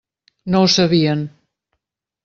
No 0.55 0.61
ho 0.63 0.71
sabien. 0.77 1.23